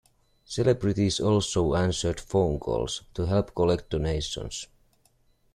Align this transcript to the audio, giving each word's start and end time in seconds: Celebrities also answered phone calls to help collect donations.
Celebrities 0.45 1.19
also 1.19 1.75
answered 1.75 2.19
phone 2.19 2.59
calls 2.59 3.03
to 3.13 3.27
help 3.27 3.53
collect 3.53 3.91
donations. 3.91 4.65